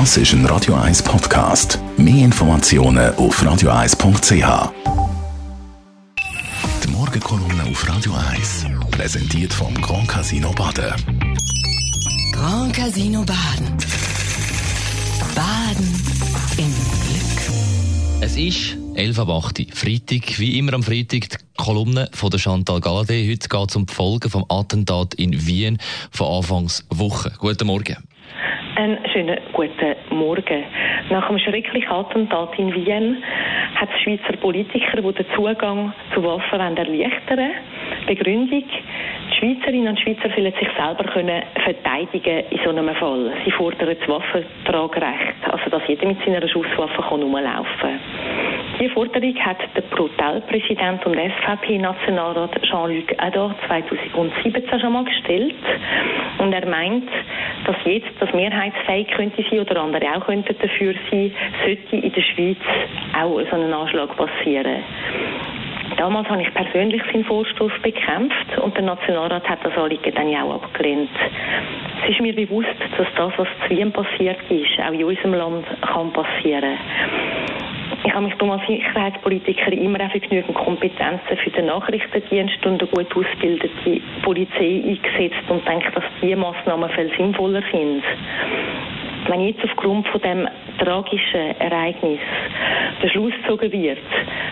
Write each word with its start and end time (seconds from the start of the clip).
Das 0.00 0.16
ist 0.16 0.32
ein 0.32 0.44
Radio 0.46 0.74
1 0.74 1.04
Podcast. 1.04 1.78
Mehr 1.96 2.24
Informationen 2.24 3.14
auf 3.14 3.40
radio1.ch. 3.40 4.72
Die 6.82 6.88
Morgenkolumne 6.88 7.62
auf 7.70 7.88
Radio 7.88 8.12
1 8.32 8.66
präsentiert 8.90 9.52
vom 9.52 9.72
Grand 9.80 10.08
Casino 10.08 10.50
Baden. 10.50 10.94
Grand 12.32 12.74
Casino 12.74 13.20
Baden. 13.24 13.76
Baden 15.32 16.02
im 16.58 16.74
Glück. 16.74 18.20
Es 18.20 18.36
ist 18.36 18.76
11 18.96 19.16
ab 19.20 19.28
8 19.28 19.60
Uhr, 19.60 19.66
Freitag, 19.72 20.40
wie 20.40 20.58
immer 20.58 20.74
am 20.74 20.82
Freitag, 20.82 21.28
die 21.28 21.36
Kolumne 21.56 22.10
von 22.12 22.30
der 22.30 22.40
Chantal 22.40 22.80
Galadé. 22.80 23.30
Heute 23.30 23.48
geht 23.48 23.70
es 23.70 23.76
um 23.76 23.86
die 23.86 23.94
Folgen 23.94 24.28
vom 24.28 24.44
Attentat 24.48 25.14
in 25.14 25.46
Wien 25.46 25.78
von 26.10 26.38
Anfangswoche. 26.38 27.32
Guten 27.38 27.68
Morgen. 27.68 27.98
Einen 28.76 28.98
schönen 29.12 29.38
guten 29.52 29.94
Morgen. 30.10 30.64
Nach 31.08 31.28
einem 31.28 31.38
schrecklichen 31.38 31.92
Attentat 31.92 32.58
in 32.58 32.74
Wien 32.74 33.22
hat 33.76 33.88
es 33.94 34.02
Schweizer 34.02 34.36
Politiker, 34.40 35.00
die 35.00 35.12
den 35.12 35.26
Zugang 35.36 35.92
zu 36.12 36.24
Waffen 36.24 36.60
erleichtern. 36.60 37.50
Begründung, 38.08 38.64
die 38.64 39.36
Schweizerinnen 39.38 39.88
und 39.88 40.00
Schweizer 40.00 40.28
sollen 40.34 40.52
sich 40.58 40.68
selber 40.76 41.04
können 41.04 41.42
verteidigen 41.62 42.44
in 42.50 42.58
so 42.64 42.70
einem 42.70 42.92
Fall. 42.96 43.32
Sie 43.44 43.52
fordern 43.52 43.96
das 43.96 44.08
Waffentragrecht, 44.08 45.48
also 45.48 45.70
dass 45.70 45.82
jeder 45.86 46.08
mit 46.08 46.18
seiner 46.24 46.48
Schusswaffe 46.48 47.00
kann 47.00 47.32
kann. 47.32 48.00
Diese 48.80 48.92
Forderung 48.92 49.36
hat 49.36 49.58
der 49.76 49.82
Protell-Präsident 49.82 51.06
und 51.06 51.14
SVP-Nationalrat 51.14 52.60
Jean-Luc 52.62 53.14
Ador 53.18 53.54
2017 53.68 54.80
schon 54.80 54.92
mal 54.92 55.04
gestellt. 55.04 55.54
Und 56.38 56.52
er 56.52 56.66
meint, 56.66 57.08
dass 57.64 57.76
jetzt 57.84 58.10
das 58.20 58.32
mehrheitsfähig 58.32 59.08
könnte 59.08 59.44
sein 59.50 59.60
oder 59.60 59.82
andere 59.82 60.06
auch 60.16 60.26
könnten 60.26 60.54
dafür 60.58 60.94
sein, 61.10 61.32
sollte 61.64 61.96
in 61.96 62.12
der 62.12 62.22
Schweiz 62.22 62.58
auch 63.18 63.40
so 63.50 63.56
ein 63.56 63.72
Anschlag 63.72 64.16
passieren. 64.16 64.82
Damals 65.96 66.28
habe 66.28 66.42
ich 66.42 66.52
persönlich 66.52 67.02
seinen 67.04 67.24
Vorstoß 67.24 67.72
bekämpft 67.82 68.58
und 68.58 68.76
der 68.76 68.84
Nationalrat 68.84 69.48
hat 69.48 69.64
das 69.64 69.76
Anliegen 69.76 70.14
dann 70.14 70.28
ja 70.28 70.42
auch 70.42 70.62
abgelehnt. 70.62 71.10
Es 72.02 72.10
ist 72.10 72.20
mir 72.20 72.34
bewusst, 72.34 72.74
dass 72.98 73.06
das, 73.16 73.32
was 73.36 73.48
zu 73.62 73.70
Wien 73.70 73.92
passiert 73.92 74.38
ist, 74.48 74.80
auch 74.80 74.92
in 74.92 75.04
unserem 75.04 75.34
Land 75.34 75.66
kann 75.82 76.12
passieren. 76.12 76.78
Ich 78.06 78.12
habe 78.12 78.26
mich 78.26 78.40
als 78.40 78.66
Sicherheitspolitiker 78.66 79.72
immer 79.72 79.98
auch 80.00 80.10
für 80.10 80.20
genügend 80.20 80.54
Kompetenzen 80.54 81.36
für 81.42 81.50
den 81.50 81.66
Nachrichtendienst 81.66 82.64
und 82.66 82.82
eine 82.82 82.90
gut 82.90 83.16
ausgebildete 83.16 84.00
Polizei 84.22 84.82
eingesetzt 84.86 85.48
und 85.48 85.66
denke, 85.66 85.90
dass 85.90 86.04
diese 86.20 86.36
Massnahmen 86.36 86.90
viel 86.90 87.10
sinnvoller 87.16 87.62
sind. 87.72 88.04
Wenn 89.26 89.40
jetzt 89.40 89.64
aufgrund 89.64 90.06
von 90.08 90.20
dem 90.20 90.46
tragischen 90.78 91.58
Ereignis 91.58 92.20
der 93.02 93.08
Schluss 93.08 93.32
gezogen 93.42 93.72
wird, 93.72 93.98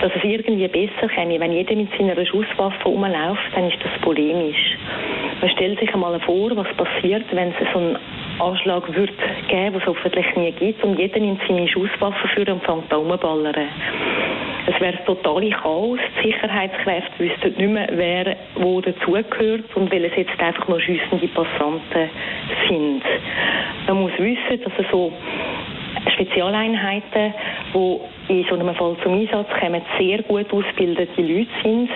dass 0.00 0.10
es 0.16 0.24
irgendwie 0.24 0.66
besser 0.66 1.08
käme, 1.08 1.38
wenn 1.38 1.52
jeder 1.52 1.76
mit 1.76 1.88
seiner 1.96 2.26
Schusswaffe 2.26 2.82
rumläuft, 2.84 3.54
dann 3.54 3.68
ist 3.68 3.78
das 3.80 4.00
polemisch. 4.02 4.76
Man 5.40 5.50
stellt 5.50 5.78
sich 5.78 5.94
einmal 5.94 6.18
vor, 6.20 6.50
was 6.56 6.68
passiert, 6.76 7.24
wenn 7.30 7.50
es 7.50 7.72
so 7.72 7.78
einen 7.78 7.98
Anschlag 8.38 8.94
wird 8.94 9.10
geben, 9.48 9.74
was 9.74 9.82
es 9.82 9.88
hoffentlich 9.88 10.36
nie 10.36 10.52
gibt, 10.52 10.82
und 10.84 10.98
jeder 10.98 11.20
nimmt 11.20 11.40
seine 11.46 11.68
Schusswaffe 11.68 12.28
für 12.28 12.52
und 12.52 12.62
fängt 12.64 12.92
an 12.92 13.00
rumzuballern. 13.00 13.68
Es 14.66 14.80
wäre 14.80 14.98
totale 15.04 15.50
Chaos. 15.50 15.98
Die 16.18 16.32
Sicherheitskräfte 16.32 17.18
wüssten 17.18 17.54
nicht 17.56 17.70
mehr, 17.70 17.88
wer 17.92 18.36
wo 18.56 18.80
dazugehört 18.80 19.76
und 19.76 19.92
weil 19.92 20.04
es 20.04 20.16
jetzt 20.16 20.40
einfach 20.40 20.66
nur 20.66 20.80
schüssende 20.80 21.28
Passanten 21.28 22.10
sind. 22.68 23.02
Man 23.86 24.00
muss 24.00 24.12
wissen, 24.18 24.62
dass 24.64 24.72
es 24.78 24.90
so 24.90 25.12
Spezialeinheiten, 26.14 27.34
die 27.74 28.00
in 28.28 28.44
so 28.48 28.54
einem 28.56 28.74
Fall 28.74 28.96
zum 29.02 29.14
Einsatz 29.14 29.48
kommen, 29.60 29.82
sehr 29.98 30.22
gut 30.22 30.52
ausgebildete 30.52 31.22
Leute 31.22 31.48
sind, 31.62 31.90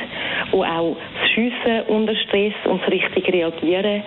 die 0.53 0.57
auch 0.57 0.97
das 1.21 1.30
Schiessen 1.41 1.83
unter 1.89 2.15
Stress 2.17 2.53
und 2.65 2.83
das 2.83 3.33
Reagieren 3.33 4.03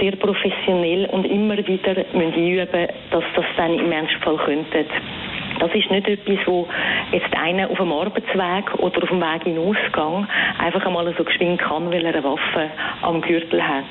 sehr 0.00 0.16
professionell 0.16 1.06
und 1.06 1.24
immer 1.24 1.56
wieder 1.56 2.04
müssen 2.12 2.46
üben 2.46 2.88
dass 3.10 3.24
das 3.34 3.44
dann 3.56 3.78
im 3.78 3.90
Ernstfall 3.90 4.36
könnte. 4.36 4.84
Das 5.60 5.72
ist 5.74 5.90
nicht 5.90 6.08
etwas, 6.08 6.38
wo 6.46 6.68
jetzt 7.12 7.34
einer 7.34 7.70
auf 7.70 7.78
dem 7.78 7.92
Arbeitsweg 7.92 8.74
oder 8.78 9.02
auf 9.02 9.08
dem 9.08 9.20
Weg 9.20 9.46
in 9.46 9.58
Ausgang 9.58 10.26
einfach 10.58 10.84
einmal 10.84 11.14
so 11.16 11.24
geschwind 11.24 11.60
kann, 11.60 11.90
weil 11.90 12.04
er 12.04 12.12
eine 12.12 12.24
Waffe 12.24 12.70
am 13.00 13.22
Gürtel 13.22 13.66
hat. 13.66 13.84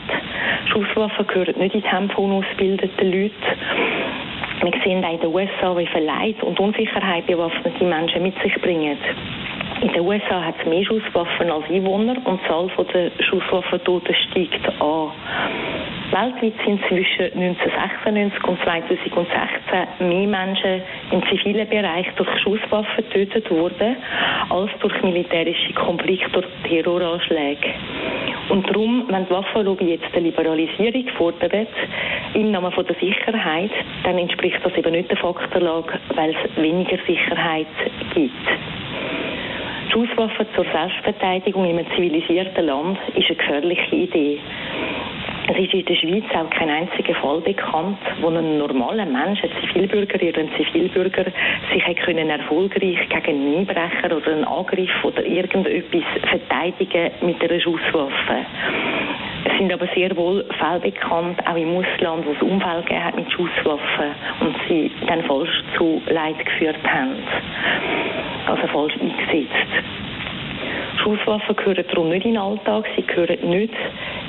Schusswaffen 0.71 1.25
gehören 1.25 1.57
nicht 1.57 1.73
in 1.73 1.81
die 1.81 1.87
Hände 1.87 2.13
von 2.13 2.25
unausgebildeten 2.25 3.11
Leuten. 3.11 3.33
Wir 4.61 4.71
sehen 4.83 5.03
auch 5.03 5.13
in 5.13 5.19
den 5.19 5.33
USA, 5.33 5.75
wie 5.77 5.87
viel 5.87 6.03
Leid 6.03 6.43
und 6.43 6.59
Unsicherheit 6.59 7.25
bewaffnete 7.25 7.83
Menschen 7.83 8.21
mit 8.21 8.39
sich 8.43 8.53
bringen. 8.61 8.97
In 9.83 9.91
den 9.91 10.07
USA 10.07 10.41
hat 10.41 10.55
es 10.61 10.66
mehr 10.66 10.85
Schusswaffen 10.85 11.51
als 11.51 11.69
Einwohner 11.69 12.16
und 12.23 12.39
die 12.41 12.47
Zahl 12.47 12.71
der 12.94 13.11
Schusswaffentoten 13.21 14.16
steigt 14.16 14.66
an. 14.79 15.11
Weltweit 16.09 16.53
sind 16.66 16.79
zwischen 16.88 17.25
1996 17.38 18.47
und 18.47 18.57
2016 18.63 20.07
mehr 20.07 20.27
Menschen 20.27 20.81
im 21.11 21.22
zivilen 21.27 21.67
Bereich 21.67 22.07
durch 22.16 22.29
Schusswaffen 22.39 23.03
getötet 23.09 23.51
worden, 23.51 23.97
als 24.49 24.72
durch 24.79 25.01
militärische 25.03 25.73
Konflikte 25.73 26.38
oder 26.38 26.47
Terroranschläge. 26.63 27.73
Und 28.47 28.66
darum, 28.69 29.03
wenn 29.09 29.25
die 29.25 29.31
Waffenlobby 29.31 29.95
jetzt 29.95 30.13
eine 30.13 30.27
Liberalisierung 30.27 31.09
fordert, 31.17 31.67
im 32.35 32.51
Namen 32.51 32.72
von 32.72 32.85
der 32.88 32.95
Sicherheit, 32.95 33.72
dann 34.05 34.17
entspricht 34.17 34.59
das 34.63 34.73
eben 34.77 34.93
nicht 34.93 35.09
der 35.09 35.17
Faktenlage, 35.17 35.99
weil 36.16 36.29
es 36.29 36.61
weniger 36.61 36.99
Sicherheit 37.05 37.67
gibt. 38.13 38.31
Schusswaffen 39.93 40.47
zur 40.55 40.65
Selbstverteidigung 40.73 41.65
in 41.65 41.77
einem 41.77 41.87
zivilisierten 41.95 42.65
Land 42.65 42.97
ist 43.15 43.27
eine 43.27 43.35
gefährliche 43.35 43.95
Idee. 43.95 44.39
Es 45.47 45.59
ist 45.59 45.71
in 45.71 45.85
der 45.85 45.95
Schweiz 45.95 46.23
auch 46.33 46.49
kein 46.49 46.69
einziger 46.69 47.13
Fall 47.15 47.41
bekannt, 47.41 47.99
wo 48.21 48.29
ein 48.29 48.57
normaler 48.57 49.05
Mensch, 49.05 49.43
ein 49.43 49.51
Zivilbürger, 49.61 50.15
ein 50.15 50.49
Zivilbürger, 50.57 51.25
sich 51.71 51.95
können 51.97 52.27
erfolgreich 52.27 52.97
gegen 53.07 53.27
einen 53.27 53.57
Einbrecher 53.57 54.17
oder 54.17 54.31
einen 54.31 54.45
Angriff 54.45 55.03
oder 55.03 55.23
irgendetwas 55.23 56.03
verteidigen 56.27 57.11
mit 57.21 57.39
einer 57.43 57.59
Schusswaffe. 57.59 58.45
Es 59.45 59.57
sind 59.59 59.71
aber 59.71 59.87
sehr 59.93 60.15
wohl 60.17 60.43
Fälle 60.57 60.79
bekannt, 60.79 61.39
auch 61.45 61.55
im 61.55 61.75
Ausland, 61.75 62.25
wo 62.25 62.31
es 62.31 62.41
Unfälle 62.41 62.81
gegeben 62.81 63.03
hat 63.03 63.15
mit 63.15 63.31
Schusswaffen 63.31 64.15
und 64.39 64.55
sie 64.67 64.89
dann 65.05 65.21
falsch 65.25 65.63
zu 65.77 66.01
Leid 66.07 66.43
geführt 66.43 66.83
haben. 66.83 67.17
Also 68.53 68.68
falsch 68.68 68.94
eingesetzt. 69.02 69.72
Schusswaffen 71.02 71.56
gehören 71.56 71.84
darum 71.90 72.09
nicht 72.09 72.25
in 72.25 72.34
den 72.34 72.41
Alltag, 72.41 72.86
sie 72.96 73.02
gehören 73.02 73.50
nicht 73.50 73.74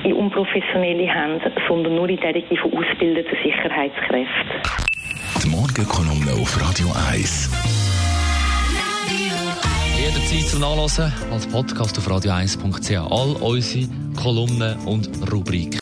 in 0.03 0.13
unprofessionelle 0.13 1.07
Hände, 1.07 1.51
sondern 1.67 1.95
nur 1.95 2.09
in 2.09 2.17
derige 2.17 2.57
von 2.57 2.73
ausgebildeten 2.73 3.37
Sicherheitskräften. 3.43 4.25
Die 5.43 5.49
Morgenkolumne 5.49 6.31
auf 6.41 6.59
Radio 6.59 6.87
1. 7.11 7.51
Jederzeit 9.95 10.49
zum 10.49 10.61
Nachlesen 10.61 11.13
als 11.31 11.45
Podcast 11.47 11.97
auf 11.99 12.07
radio1.ch. 12.07 12.91
All 12.97 13.35
unsere 13.47 13.87
Kolumnen 14.21 14.75
und 14.87 15.07
Rubriken. 15.31 15.79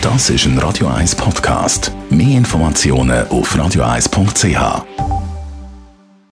Das 0.00 0.30
ist 0.30 0.46
ein 0.46 0.56
Radio 0.58 0.86
1 0.86 1.16
Podcast. 1.16 1.92
Mehr 2.10 2.38
Informationen 2.38 3.26
auf 3.28 3.56
radio1.ch. 3.56 5.13